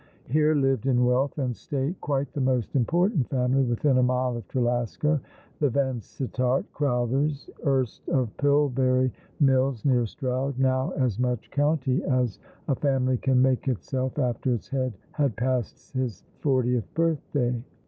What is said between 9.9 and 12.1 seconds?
Stroud, now as much county